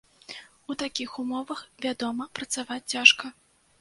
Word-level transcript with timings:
У 0.73 0.77
такіх 0.83 1.11
умовах, 1.23 1.61
вядома, 1.85 2.27
працаваць 2.41 2.83
цяжка. 2.95 3.25